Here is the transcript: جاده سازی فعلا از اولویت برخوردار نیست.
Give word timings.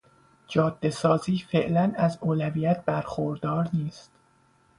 جاده 0.47 0.89
سازی 0.89 1.37
فعلا 1.51 1.91
از 1.97 2.17
اولویت 2.21 2.85
برخوردار 2.85 3.69
نیست. 3.73 4.11